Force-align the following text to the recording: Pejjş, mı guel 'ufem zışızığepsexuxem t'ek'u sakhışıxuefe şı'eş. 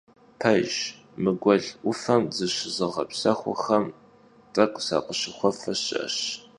Pejjş, 0.39 0.77
mı 1.23 1.31
guel 1.41 1.65
'ufem 1.83 2.23
zışızığepsexuxem 2.35 3.85
t'ek'u 4.53 4.81
sakhışıxuefe 4.87 5.73
şı'eş. 5.83 6.17